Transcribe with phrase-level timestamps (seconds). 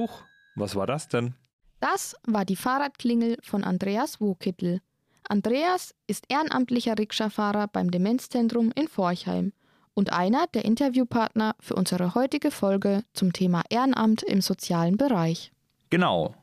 [0.00, 0.22] Huch,
[0.54, 1.34] was war das denn?
[1.78, 4.80] Das war die Fahrradklingel von Andreas Wokittel.
[5.28, 9.52] Andreas ist ehrenamtlicher Rikscha-Fahrer beim Demenzzentrum in Forchheim
[9.92, 15.52] und einer der Interviewpartner für unsere heutige Folge zum Thema Ehrenamt im sozialen Bereich.
[15.90, 16.34] Genau,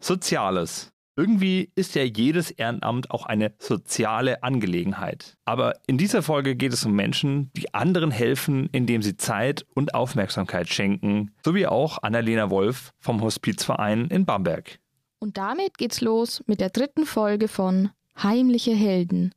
[0.00, 0.90] Soziales.
[1.16, 5.36] Irgendwie ist ja jedes Ehrenamt auch eine soziale Angelegenheit.
[5.44, 9.94] Aber in dieser Folge geht es um Menschen, die anderen helfen, indem sie Zeit und
[9.94, 14.80] Aufmerksamkeit schenken, so wie auch Annalena Wolf vom Hospizverein in Bamberg.
[15.20, 19.32] Und damit geht's los mit der dritten Folge von Heimliche Helden,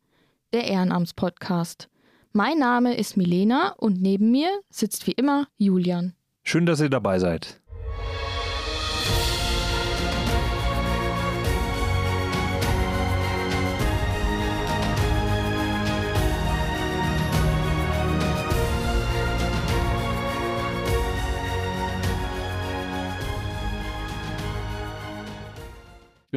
[0.54, 1.90] der Ehrenamtspodcast.
[2.34, 6.13] Mein Name ist Milena und neben mir sitzt wie immer Julian.
[6.44, 7.62] Schön, dass ihr dabei seid.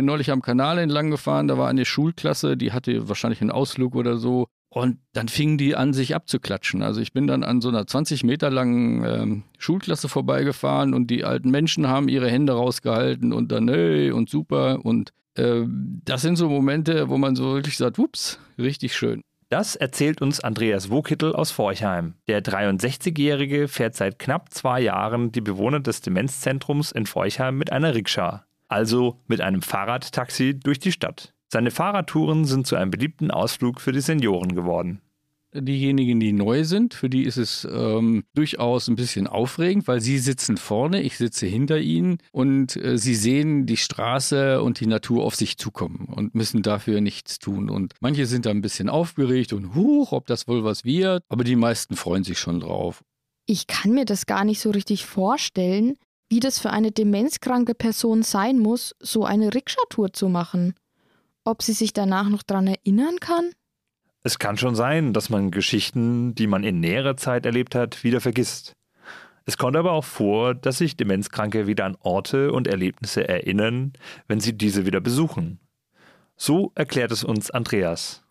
[0.00, 3.94] Bin neulich am Kanal entlang gefahren, da war eine Schulklasse, die hatte wahrscheinlich einen Ausflug
[3.94, 4.46] oder so.
[4.70, 6.82] Und dann fingen die an, sich abzuklatschen.
[6.82, 11.22] Also ich bin dann an so einer 20 Meter langen ähm, Schulklasse vorbeigefahren und die
[11.22, 14.78] alten Menschen haben ihre Hände rausgehalten und dann, hey, und super.
[14.82, 19.20] Und äh, das sind so Momente, wo man so wirklich sagt, ups, richtig schön.
[19.50, 22.14] Das erzählt uns Andreas Wokittel aus Forchheim.
[22.26, 27.94] Der 63-Jährige fährt seit knapp zwei Jahren die Bewohner des Demenzzentrums in Forchheim mit einer
[27.94, 31.34] Rikscha also mit einem Fahrradtaxi durch die Stadt.
[31.52, 35.00] Seine Fahrradtouren sind zu einem beliebten Ausflug für die Senioren geworden.
[35.52, 40.18] Diejenigen, die neu sind, für die ist es ähm, durchaus ein bisschen aufregend, weil sie
[40.18, 45.24] sitzen vorne, ich sitze hinter ihnen und äh, sie sehen die Straße und die Natur
[45.24, 47.68] auf sich zukommen und müssen dafür nichts tun.
[47.68, 51.42] Und manche sind da ein bisschen aufgeregt und huch, ob das wohl was wird, aber
[51.42, 53.02] die meisten freuen sich schon drauf.
[53.46, 55.96] Ich kann mir das gar nicht so richtig vorstellen,
[56.30, 60.74] wie das für eine demenzkranke Person sein muss, so eine Rikscha-Tour zu machen.
[61.44, 63.50] Ob sie sich danach noch daran erinnern kann?
[64.22, 68.20] Es kann schon sein, dass man Geschichten, die man in näherer Zeit erlebt hat, wieder
[68.20, 68.74] vergisst.
[69.44, 73.94] Es kommt aber auch vor, dass sich Demenzkranke wieder an Orte und Erlebnisse erinnern,
[74.28, 75.58] wenn sie diese wieder besuchen.
[76.36, 78.22] So erklärt es uns Andreas.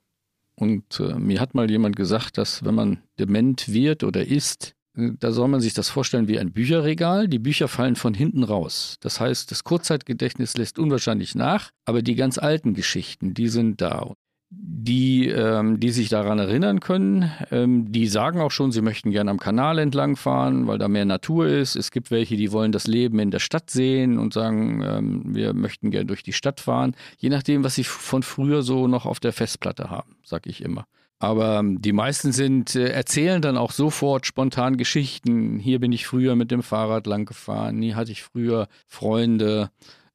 [0.55, 5.31] Und äh, mir hat mal jemand gesagt, dass wenn man dement wird oder ist, da
[5.31, 7.27] soll man sich das vorstellen wie ein Bücherregal.
[7.27, 8.97] Die Bücher fallen von hinten raus.
[9.01, 14.13] Das heißt, das Kurzzeitgedächtnis lässt unwahrscheinlich nach, aber die ganz alten Geschichten, die sind da.
[14.51, 19.29] Die, ähm, die sich daran erinnern können, ähm, die sagen auch schon, sie möchten gerne
[19.29, 21.75] am Kanal entlang fahren, weil da mehr Natur ist.
[21.75, 25.53] Es gibt welche, die wollen das Leben in der Stadt sehen und sagen, ähm, wir
[25.53, 26.95] möchten gerne durch die Stadt fahren.
[27.19, 30.87] Je nachdem, was sie von früher so noch auf der Festplatte haben, sag ich immer.
[31.19, 35.59] Aber ähm, die meisten sind, äh, erzählen dann auch sofort spontan Geschichten.
[35.59, 39.69] Hier bin ich früher mit dem Fahrrad lang gefahren, hier hatte ich früher Freunde.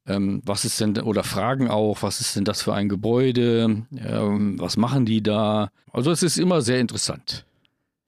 [0.07, 3.87] Ähm, was ist denn, oder fragen auch, was ist denn das für ein Gebäude?
[3.97, 5.71] Ähm, was machen die da?
[5.93, 7.47] Also es ist immer sehr interessant.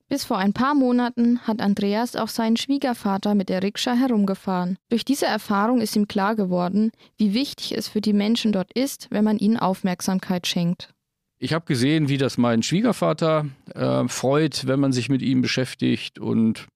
[0.08, 4.76] Bis vor ein paar Monaten hat Andreas auch seinen Schwiegervater mit der Rikscha herumgefahren.
[4.88, 9.08] Durch diese Erfahrung ist ihm klar geworden, wie wichtig es für die Menschen dort ist,
[9.10, 10.94] wenn man ihnen Aufmerksamkeit schenkt.
[11.38, 16.18] Ich habe gesehen, wie das mein Schwiegervater äh, freut, wenn man sich mit ihm beschäftigt.
[16.18, 16.66] Und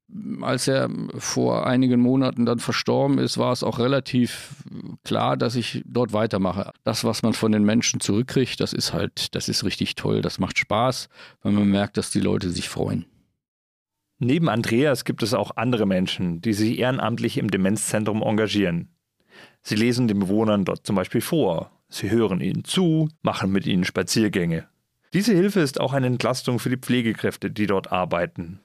[0.42, 4.62] als er vor einigen Monaten dann verstorben ist, war es auch relativ
[5.02, 6.72] klar, dass ich dort weitermache.
[6.84, 10.20] Das, was man von den Menschen zurückkriegt, das ist halt, das ist richtig toll.
[10.20, 11.08] Das macht Spaß,
[11.42, 13.06] wenn man merkt, dass die Leute sich freuen.
[14.18, 18.94] Neben Andreas gibt es auch andere Menschen, die sich ehrenamtlich im Demenzzentrum engagieren.
[19.62, 23.84] Sie lesen den Bewohnern dort zum Beispiel vor Sie hören ihnen zu, machen mit ihnen
[23.84, 24.66] Spaziergänge.
[25.12, 28.60] Diese Hilfe ist auch eine Entlastung für die Pflegekräfte, die dort arbeiten.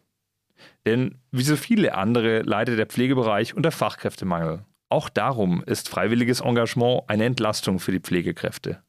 [0.86, 4.64] Denn wie so viele andere leidet der Pflegebereich unter Fachkräftemangel.
[4.90, 8.84] Auch darum ist freiwilliges Engagement eine Entlastung für die Pflegekräfte.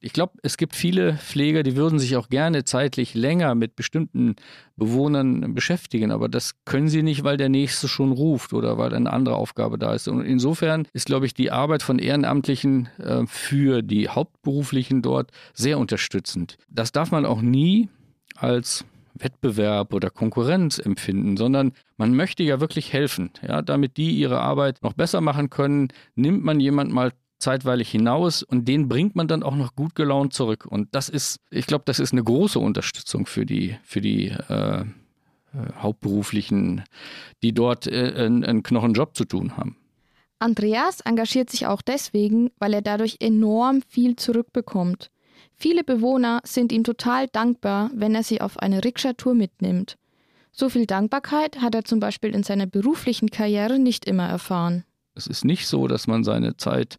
[0.00, 4.36] Ich glaube, es gibt viele Pfleger, die würden sich auch gerne zeitlich länger mit bestimmten
[4.76, 9.12] Bewohnern beschäftigen, aber das können sie nicht, weil der nächste schon ruft oder weil eine
[9.12, 10.06] andere Aufgabe da ist.
[10.06, 15.78] Und insofern ist, glaube ich, die Arbeit von Ehrenamtlichen äh, für die Hauptberuflichen dort sehr
[15.78, 16.58] unterstützend.
[16.68, 17.88] Das darf man auch nie
[18.36, 18.84] als
[19.14, 23.30] Wettbewerb oder Konkurrenz empfinden, sondern man möchte ja wirklich helfen.
[23.46, 28.42] Ja, damit die ihre Arbeit noch besser machen können, nimmt man jemand mal zeitweilig hinaus
[28.42, 30.66] und den bringt man dann auch noch gut gelaunt zurück.
[30.66, 34.80] Und das ist, ich glaube, das ist eine große Unterstützung für die, für die äh,
[34.80, 34.84] äh
[35.76, 36.82] Hauptberuflichen,
[37.42, 39.76] die dort äh, einen, einen Knochenjob zu tun haben.
[40.40, 45.10] Andreas engagiert sich auch deswegen, weil er dadurch enorm viel zurückbekommt.
[45.54, 49.96] Viele Bewohner sind ihm total dankbar, wenn er sie auf eine Rikscha-Tour mitnimmt.
[50.52, 55.26] So viel Dankbarkeit hat er zum Beispiel in seiner beruflichen Karriere nicht immer erfahren Es
[55.26, 56.98] ist nicht so, dass man seine Zeit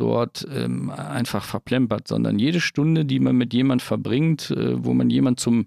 [0.00, 5.10] dort ähm, einfach verplempert, sondern jede Stunde, die man mit jemand verbringt, äh, wo man
[5.10, 5.66] jemand zum,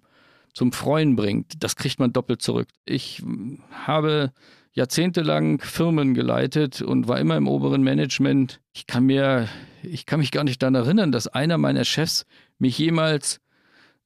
[0.53, 2.68] zum Freuen bringt, das kriegt man doppelt zurück.
[2.85, 4.31] Ich hm, habe
[4.74, 8.59] jahrzehntelang Firmen geleitet und war immer im oberen Management.
[8.74, 9.47] Ich kann mir,
[9.83, 12.25] ich kann mich gar nicht daran erinnern, dass einer meiner Chefs
[12.57, 13.39] mich jemals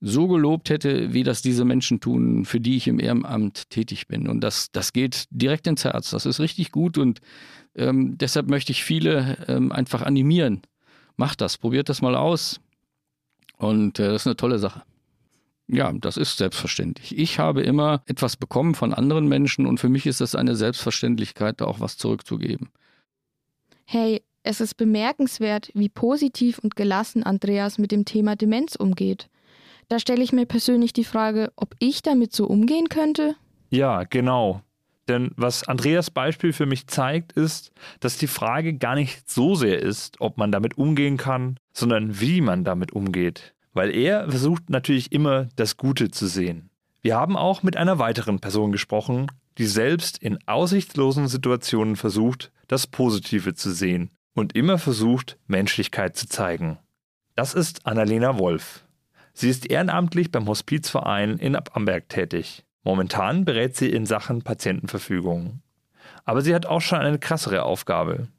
[0.02, 4.28] so gelobt hätte, wie das diese Menschen tun, für die ich im Ehrenamt tätig bin.
[4.28, 6.12] Und das, das geht direkt ins Herz.
[6.12, 7.20] Das ist richtig gut und
[7.78, 10.62] ähm, deshalb möchte ich viele ähm, einfach animieren.
[11.16, 12.60] Macht das, probiert das mal aus.
[13.58, 14.84] Und äh, das ist eine tolle Sache.
[15.68, 17.18] Ja, das ist selbstverständlich.
[17.18, 21.60] Ich habe immer etwas bekommen von anderen Menschen und für mich ist es eine Selbstverständlichkeit,
[21.60, 22.70] da auch was zurückzugeben.
[23.84, 29.30] Hey, es ist bemerkenswert, wie positiv und gelassen Andreas mit dem Thema Demenz umgeht.
[29.90, 33.36] Da stelle ich mir persönlich die Frage, ob ich damit so umgehen könnte.
[33.70, 34.62] Ja, genau.
[35.08, 39.80] Denn was Andreas Beispiel für mich zeigt, ist, dass die Frage gar nicht so sehr
[39.80, 43.54] ist, ob man damit umgehen kann, sondern wie man damit umgeht.
[43.74, 46.70] Weil er versucht natürlich immer das Gute zu sehen.
[47.02, 49.28] Wir haben auch mit einer weiteren Person gesprochen,
[49.58, 56.28] die selbst in aussichtslosen Situationen versucht, das Positive zu sehen und immer versucht, Menschlichkeit zu
[56.28, 56.78] zeigen.
[57.36, 58.84] Das ist Annalena Wolf.
[59.34, 62.66] Sie ist ehrenamtlich beim Hospizverein in Amberg tätig.
[62.88, 65.60] Momentan berät sie in Sachen Patientenverfügung.
[66.24, 68.30] Aber sie hat auch schon eine krassere Aufgabe.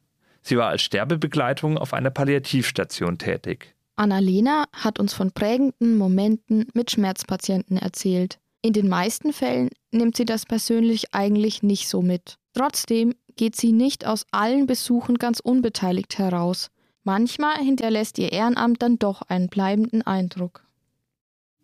[0.41, 3.75] Sie war als Sterbebegleitung auf einer Palliativstation tätig.
[3.97, 8.39] Annalena hat uns von prägenden Momenten mit Schmerzpatienten erzählt.
[8.63, 12.37] In den meisten Fällen nimmt sie das persönlich eigentlich nicht so mit.
[12.55, 16.71] Trotzdem geht sie nicht aus allen Besuchen ganz unbeteiligt heraus.
[17.05, 20.65] Manchmal hinterlässt ihr Ehrenamt dann doch einen bleibenden Eindruck.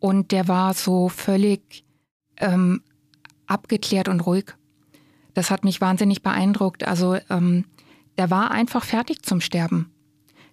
[0.00, 1.83] Und der war so völlig
[2.38, 2.82] ähm,
[3.46, 4.54] abgeklärt und ruhig.
[5.34, 6.86] Das hat mich wahnsinnig beeindruckt.
[6.86, 7.64] Also ähm,
[8.16, 9.90] der war einfach fertig zum Sterben.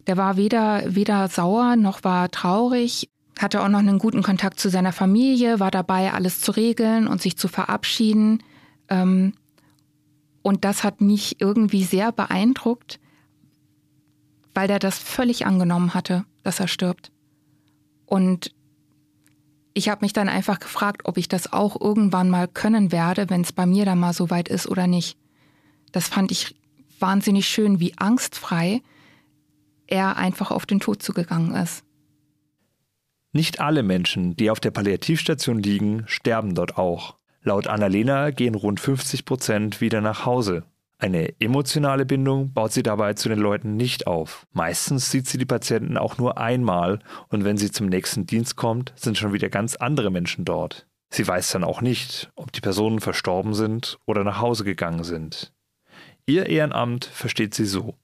[0.07, 4.69] Der war weder, weder sauer noch war traurig, hatte auch noch einen guten Kontakt zu
[4.69, 8.44] seiner Familie, war dabei, alles zu regeln und sich zu verabschieden.
[8.89, 9.34] Ähm,
[10.42, 13.00] und das hat mich irgendwie sehr beeindruckt,
[14.56, 17.12] weil der das völlig angenommen hatte, dass er stirbt.
[18.06, 18.54] Und
[19.73, 23.41] ich habe mich dann einfach gefragt, ob ich das auch irgendwann mal können werde, wenn
[23.41, 25.18] es bei mir dann mal so weit ist oder nicht.
[25.91, 26.56] Das fand ich
[27.00, 28.81] wahnsinnig schön, wie angstfrei
[29.88, 31.83] er einfach auf den Tod zugegangen ist.
[33.33, 37.15] Nicht alle Menschen, die auf der Palliativstation liegen, sterben dort auch.
[37.44, 40.63] Laut Annalena gehen rund 50 Prozent wieder nach Hause.
[41.01, 44.45] Eine emotionale Bindung baut sie dabei zu den Leuten nicht auf.
[44.53, 47.00] Meistens sieht sie die Patienten auch nur einmal
[47.30, 50.86] und wenn sie zum nächsten Dienst kommt, sind schon wieder ganz andere Menschen dort.
[51.09, 55.51] Sie weiß dann auch nicht, ob die Personen verstorben sind oder nach Hause gegangen sind.
[56.27, 57.95] Ihr Ehrenamt versteht sie so.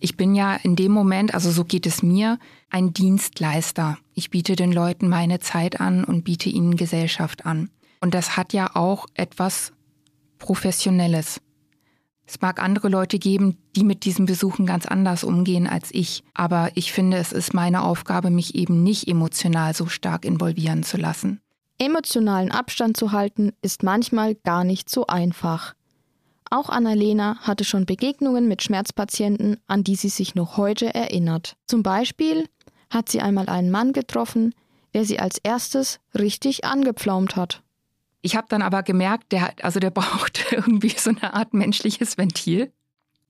[0.00, 2.38] Ich bin ja in dem Moment, also so geht es mir,
[2.70, 3.98] ein Dienstleister.
[4.14, 7.68] Ich biete den Leuten meine Zeit an und biete ihnen Gesellschaft an.
[8.00, 9.74] Und das hat ja auch etwas
[10.38, 11.42] Professionelles.
[12.28, 16.70] Es mag andere Leute geben, die mit diesen Besuchen ganz anders umgehen als ich, aber
[16.74, 21.40] ich finde, es ist meine Aufgabe, mich eben nicht emotional so stark involvieren zu lassen.
[21.78, 25.74] Emotionalen Abstand zu halten ist manchmal gar nicht so einfach.
[26.50, 31.56] Auch Annalena hatte schon Begegnungen mit Schmerzpatienten, an die sie sich noch heute erinnert.
[31.66, 32.46] Zum Beispiel
[32.90, 34.54] hat sie einmal einen Mann getroffen,
[34.92, 37.62] der sie als erstes richtig angepflaumt hat.
[38.20, 42.72] Ich habe dann aber gemerkt, der, also der braucht irgendwie so eine Art menschliches Ventil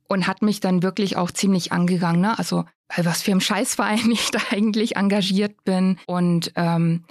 [0.09, 2.21] und hat mich dann wirklich auch ziemlich angegangen.
[2.21, 2.39] Ne?
[2.39, 7.05] Also, bei was für einem Scheißverein ich da eigentlich engagiert bin und ähm,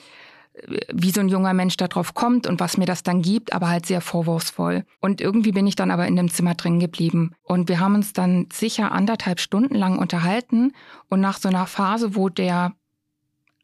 [0.91, 3.85] wie so ein junger Mensch darauf kommt und was mir das dann gibt, aber halt
[3.85, 4.85] sehr vorwurfsvoll.
[4.99, 7.35] Und irgendwie bin ich dann aber in dem Zimmer drin geblieben.
[7.43, 10.73] Und wir haben uns dann sicher anderthalb Stunden lang unterhalten.
[11.09, 12.73] Und nach so einer Phase, wo der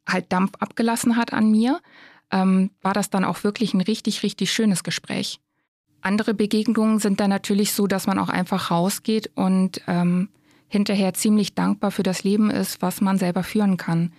[0.07, 1.81] halt Dampf abgelassen hat an mir,
[2.33, 5.39] ähm, war das dann auch wirklich ein richtig, richtig schönes Gespräch.
[6.01, 10.29] Andere Begegnungen sind dann natürlich so, dass man auch einfach rausgeht und ähm,
[10.67, 14.11] hinterher ziemlich dankbar für das Leben ist, was man selber führen kann.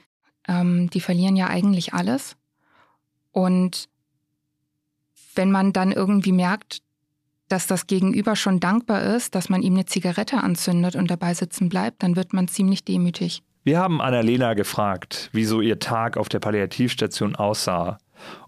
[0.47, 2.37] Ähm, die verlieren ja eigentlich alles.
[3.33, 3.89] Und
[5.35, 6.81] wenn man dann irgendwie merkt,
[7.49, 11.69] dass das Gegenüber schon dankbar ist, dass man ihm eine Zigarette anzündet und dabei sitzen
[11.69, 13.43] bleibt, dann wird man ziemlich demütig.
[13.65, 17.99] Wir haben Annalena gefragt, wie so ihr Tag auf der Palliativstation aussah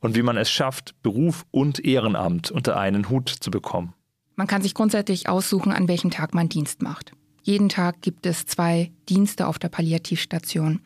[0.01, 3.95] und wie man es schafft, Beruf und Ehrenamt unter einen Hut zu bekommen.
[4.37, 7.13] Man kann sich grundsätzlich aussuchen, an welchem Tag man Dienst macht.
[7.43, 10.81] Jeden Tag gibt es zwei Dienste auf der Palliativstation.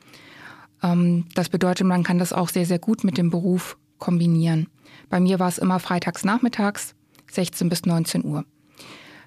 [0.83, 4.69] Ähm, das bedeutet, man kann das auch sehr, sehr gut mit dem Beruf kombinieren.
[5.09, 6.95] Bei mir war es immer freitags nachmittags,
[7.31, 8.45] 16 bis 19 Uhr.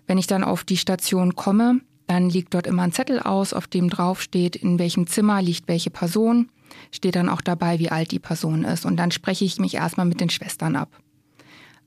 [0.08, 3.68] Wenn ich dann auf die Station komme, dann liegt dort immer ein Zettel aus, auf
[3.68, 6.50] dem drauf steht, in welchem Zimmer liegt welche Person.
[6.92, 8.86] Steht dann auch dabei, wie alt die Person ist.
[8.86, 10.90] Und dann spreche ich mich erstmal mit den Schwestern ab.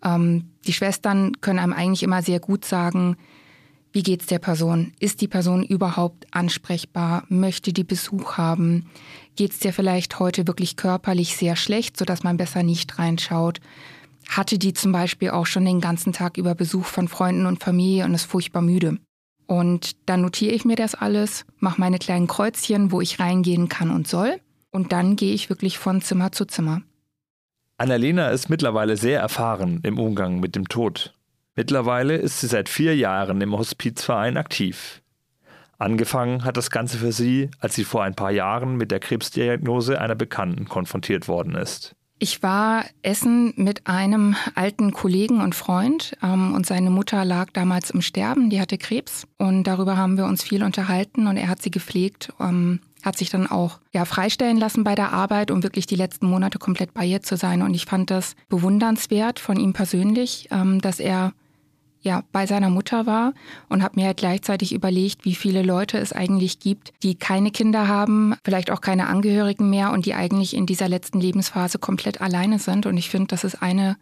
[0.03, 3.17] Ähm, die Schwestern können einem eigentlich immer sehr gut sagen,
[3.93, 4.93] wie geht's der Person?
[5.01, 7.25] Ist die Person überhaupt ansprechbar?
[7.29, 8.91] Möchte die Besuch haben?
[9.37, 13.61] Geht's dir vielleicht heute wirklich körperlich sehr schlecht, sodass man besser nicht reinschaut?
[14.29, 18.05] Hatte die zum Beispiel auch schon den ganzen Tag über Besuch von Freunden und Familie
[18.05, 18.99] und ist furchtbar müde?
[19.47, 23.91] Und dann notiere ich mir das alles, mache meine kleinen Kreuzchen, wo ich reingehen kann
[23.91, 24.41] und soll.
[24.71, 26.83] Und dann gehe ich wirklich von Zimmer zu Zimmer.
[27.79, 31.15] Annalena ist mittlerweile sehr erfahren im Umgang mit dem Tod.
[31.55, 35.03] Mittlerweile ist sie seit vier Jahren im Hospizverein aktiv.
[35.79, 40.01] Angefangen hat das Ganze für sie, als sie vor ein paar Jahren mit der Krebsdiagnose
[40.01, 41.95] einer Bekannten konfrontiert worden ist.
[42.19, 47.91] Ich war essen mit einem alten Kollegen und Freund ähm, und seine Mutter lag damals
[47.91, 49.27] im Sterben, die hatte Krebs.
[49.37, 53.29] Und darüber haben wir uns viel unterhalten und er hat sie gepflegt, ähm, hat sich
[53.29, 57.05] dann auch ja, freistellen lassen bei der Arbeit, um wirklich die letzten Monate komplett bei
[57.05, 57.61] ihr zu sein.
[57.61, 61.35] Und ich fand das bewundernswert von ihm persönlich, ähm, dass er
[62.01, 63.35] ja, bei seiner Mutter war
[63.69, 67.89] und habe mir halt gleichzeitig überlegt, wie viele Leute es eigentlich gibt, die keine Kinder
[67.89, 72.59] haben, vielleicht auch keine Angehörigen mehr und die eigentlich in dieser letzten Lebensphase komplett alleine
[72.59, 72.87] sind.
[72.87, 73.97] Und ich finde, das ist eine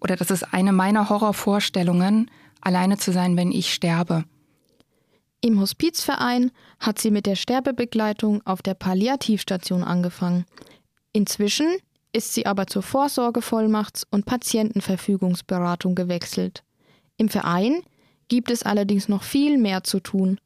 [0.00, 4.24] oder das ist eine meiner Horrorvorstellungen, alleine zu sein, wenn ich sterbe.
[5.40, 6.50] Im Hospizverein
[6.80, 10.44] hat sie mit der Sterbebegleitung auf der Palliativstation angefangen.
[11.12, 11.68] Inzwischen
[12.12, 16.62] ist sie aber zur Vorsorgevollmachts- und Patientenverfügungsberatung gewechselt.
[17.16, 17.82] Im Verein
[18.28, 20.38] gibt es allerdings noch viel mehr zu tun.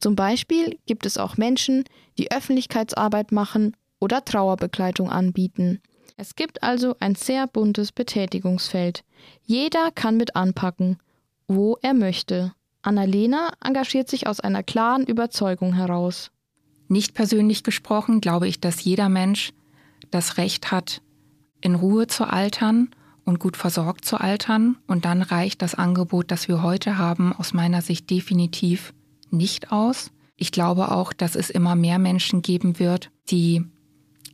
[0.00, 1.84] Zum Beispiel gibt es auch Menschen,
[2.18, 5.80] die Öffentlichkeitsarbeit machen oder Trauerbegleitung anbieten.
[6.16, 9.04] Es gibt also ein sehr buntes Betätigungsfeld.
[9.44, 10.98] Jeder kann mit anpacken,
[11.46, 12.52] wo er möchte.
[12.82, 16.30] Annalena engagiert sich aus einer klaren Überzeugung heraus.
[16.88, 19.52] Nicht persönlich gesprochen glaube ich, dass jeder Mensch
[20.10, 21.02] das Recht hat,
[21.60, 22.90] in Ruhe zu altern
[23.28, 24.76] und gut versorgt zu altern.
[24.86, 28.94] Und dann reicht das Angebot, das wir heute haben, aus meiner Sicht definitiv
[29.30, 30.10] nicht aus.
[30.36, 33.64] Ich glaube auch, dass es immer mehr Menschen geben wird, die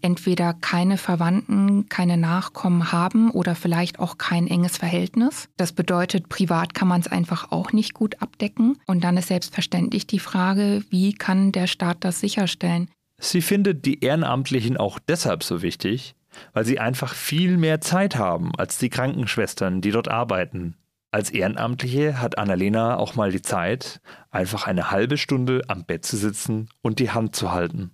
[0.00, 5.48] entweder keine Verwandten, keine Nachkommen haben oder vielleicht auch kein enges Verhältnis.
[5.56, 8.76] Das bedeutet, privat kann man es einfach auch nicht gut abdecken.
[8.86, 12.90] Und dann ist selbstverständlich die Frage, wie kann der Staat das sicherstellen?
[13.18, 16.14] Sie findet die Ehrenamtlichen auch deshalb so wichtig,
[16.52, 20.76] weil sie einfach viel mehr Zeit haben als die Krankenschwestern, die dort arbeiten.
[21.10, 24.00] Als Ehrenamtliche hat Annalena auch mal die Zeit,
[24.30, 27.92] einfach eine halbe Stunde am Bett zu sitzen und die Hand zu halten.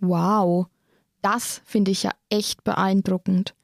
[0.00, 0.68] Wow,
[1.20, 3.54] das finde ich ja echt beeindruckend.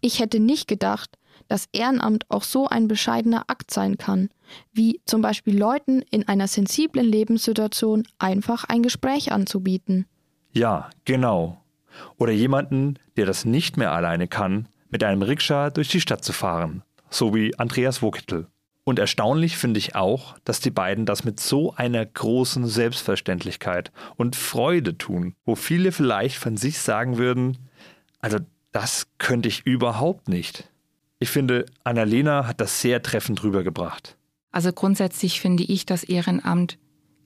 [0.00, 4.30] Ich hätte nicht gedacht, dass Ehrenamt auch so ein bescheidener Akt sein kann,
[4.72, 10.06] wie zum Beispiel Leuten in einer sensiblen Lebenssituation einfach ein Gespräch anzubieten.
[10.52, 11.63] Ja, genau.
[12.16, 16.32] Oder jemanden, der das nicht mehr alleine kann, mit einem Rikscha durch die Stadt zu
[16.32, 18.46] fahren, so wie Andreas Wokittel.
[18.84, 24.36] Und erstaunlich finde ich auch, dass die beiden das mit so einer großen Selbstverständlichkeit und
[24.36, 27.58] Freude tun, wo viele vielleicht von sich sagen würden,
[28.20, 28.38] also
[28.72, 30.70] das könnte ich überhaupt nicht.
[31.18, 34.16] Ich finde, Annalena hat das sehr treffend rübergebracht.
[34.50, 36.78] Also grundsätzlich finde ich das Ehrenamt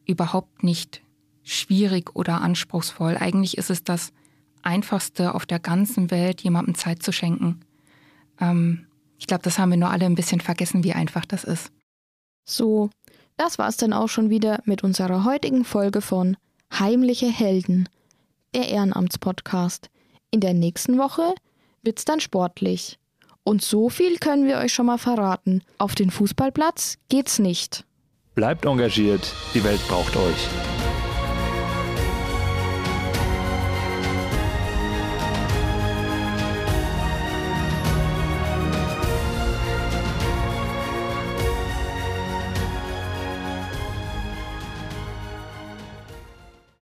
[0.06, 1.02] überhaupt nicht
[1.42, 3.16] schwierig oder anspruchsvoll.
[3.18, 4.12] Eigentlich ist es das
[4.68, 7.60] Einfachste auf der ganzen Welt, jemandem Zeit zu schenken.
[8.40, 8.86] Ähm,
[9.18, 11.72] ich glaube, das haben wir nur alle ein bisschen vergessen, wie einfach das ist.
[12.44, 12.90] So,
[13.36, 16.36] das war es dann auch schon wieder mit unserer heutigen Folge von
[16.72, 17.88] Heimliche Helden,
[18.54, 19.90] der Ehrenamtspodcast.
[20.30, 21.34] In der nächsten Woche
[21.82, 22.98] wird's dann sportlich.
[23.42, 25.62] Und so viel können wir euch schon mal verraten.
[25.78, 27.84] Auf den Fußballplatz geht's nicht.
[28.34, 30.77] Bleibt engagiert, die Welt braucht euch.